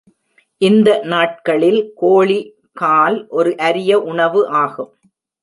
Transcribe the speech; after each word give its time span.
இந்த 0.61 0.89
நாட்களில் 1.03 1.93
கோழி 1.95 2.39
கால் 2.73 3.27
ஒரு 3.29 3.53
அரிய 3.59 3.99
உணவு 4.01 4.41
ஆகும். 4.55 4.91